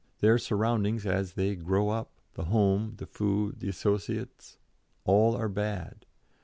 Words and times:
Their 0.19 0.39
surroundings 0.39 1.05
as 1.05 1.33
they 1.33 1.55
grow 1.55 1.89
up, 1.89 2.09
the 2.33 2.45
home, 2.45 2.95
the 2.97 3.05
food, 3.05 3.59
the 3.59 3.69
associates, 3.69 4.57
all 5.05 5.35
are 5.35 5.47
bad. 5.47 6.07